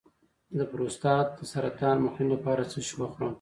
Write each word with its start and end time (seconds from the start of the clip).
د 0.57 0.59
پروستات 0.71 1.27
د 1.37 1.39
سرطان 1.51 1.97
مخنیوي 2.05 2.31
لپاره 2.33 2.63
څه 2.71 2.77
شی 2.85 2.93
وخورم؟ 2.97 3.29